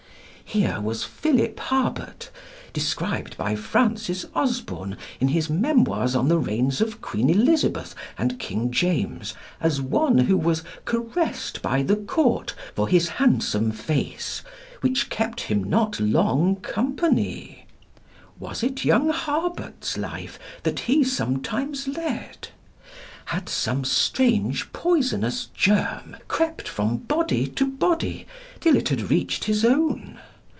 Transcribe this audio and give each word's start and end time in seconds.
Here 0.43 0.81
was 0.81 1.05
Philip 1.05 1.57
Herbert, 1.57 2.29
described 2.73 3.37
by 3.37 3.55
Francis 3.55 4.25
Osborne 4.35 4.97
in 5.21 5.29
his 5.29 5.49
Memoirs 5.49 6.13
on 6.13 6.27
the 6.27 6.37
Reigns 6.39 6.81
of 6.81 6.99
Queen 6.99 7.29
Elizabeth 7.29 7.95
and 8.17 8.37
King 8.37 8.69
James 8.69 9.33
as 9.61 9.79
one 9.79 10.17
who 10.17 10.35
was 10.37 10.61
"caressed 10.83 11.61
by 11.61 11.83
the 11.83 11.95
Court 11.95 12.53
for 12.75 12.89
his 12.89 13.07
handsome 13.07 13.71
face, 13.71 14.41
which 14.81 15.09
kept 15.09 15.39
him 15.39 15.63
not 15.63 16.01
long 16.01 16.57
company." 16.57 17.65
Was 18.37 18.61
it 18.61 18.83
young 18.83 19.09
Herbert's 19.11 19.97
life 19.97 20.37
that 20.63 20.81
he 20.81 21.01
sometimes 21.01 21.87
led? 21.87 22.49
Had 23.27 23.47
some 23.47 23.85
strange 23.85 24.73
poisonous 24.73 25.45
germ 25.53 26.17
crept 26.27 26.67
from 26.67 26.97
body 26.97 27.47
to 27.47 27.65
body 27.65 28.27
till 28.59 28.75
it 28.75 28.89
had 28.89 29.03
reached 29.09 29.45
his 29.45 29.63
own? 29.63 30.19